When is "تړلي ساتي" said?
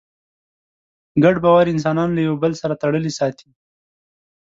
2.81-3.49